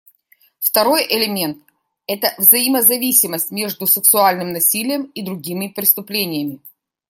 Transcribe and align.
Второй 0.57 1.05
элемент— 1.15 1.59
это 2.07 2.33
взаимозависимость 2.39 3.51
между 3.51 3.85
сексуальным 3.85 4.51
насилием 4.51 5.03
и 5.13 5.21
другими 5.21 5.67
преступлениями. 5.67 6.59